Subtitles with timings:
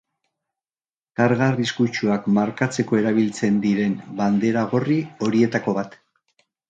[1.19, 3.93] Karga arriskutsuak markatzeko erabiltzen diren
[4.23, 5.95] bandera gorri horietako bat.